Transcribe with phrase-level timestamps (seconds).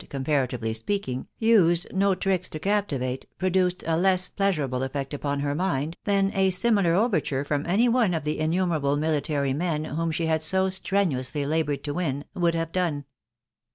[0.03, 5.53] paratively speaking) used no tricks to captivate, produced a less pleas arable eflfect upon her
[5.53, 10.25] mind, than a similar overture from any one of the innumerable military men whom she
[10.25, 13.05] &*tf so strenuously laboured to win, would have done.